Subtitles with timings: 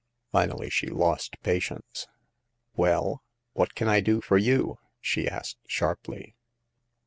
[0.31, 2.07] Finally she lost patience.
[2.75, 3.21] Well,
[3.53, 4.79] what can I do for you?
[4.99, 6.35] she asked, sharply.